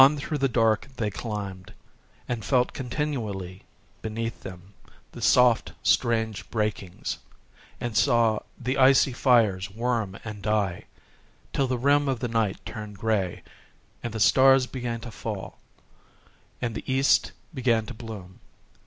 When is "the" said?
0.39-0.49, 5.11-5.21, 8.59-8.79, 11.67-11.77, 12.19-12.27, 14.11-14.19, 16.73-16.91